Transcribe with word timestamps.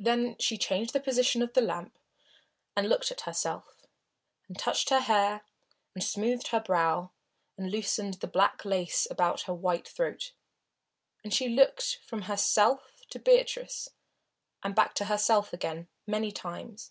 Then 0.00 0.36
she 0.40 0.58
changed 0.58 0.92
the 0.92 0.98
position 0.98 1.40
of 1.40 1.52
the 1.52 1.60
lamp 1.60 1.96
and 2.74 2.88
looked 2.88 3.12
at 3.12 3.20
herself, 3.20 3.86
and 4.48 4.58
touched 4.58 4.90
her 4.90 4.98
hair, 4.98 5.44
and 5.94 6.02
smoothed 6.02 6.48
her 6.48 6.58
brow, 6.58 7.12
and 7.56 7.70
loosened 7.70 8.14
the 8.14 8.26
black 8.26 8.64
lace 8.64 9.06
about 9.08 9.42
her 9.42 9.54
white 9.54 9.86
throat. 9.86 10.32
And 11.22 11.32
she 11.32 11.48
looked 11.48 12.00
from 12.04 12.22
herself 12.22 13.02
to 13.10 13.20
Beatrice, 13.20 13.88
and 14.64 14.74
back 14.74 14.94
to 14.94 15.04
herself 15.04 15.52
again, 15.52 15.86
many 16.08 16.32
times. 16.32 16.90